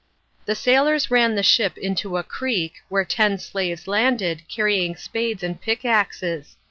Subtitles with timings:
[0.47, 5.61] The sailors ran the ship into a creek, where ten slaves landed, carrying spades and
[5.61, 6.57] pickaxes.